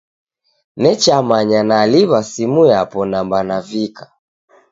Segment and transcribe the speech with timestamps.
[0.81, 4.05] Nechamanya naliw'a simu yapo namba navika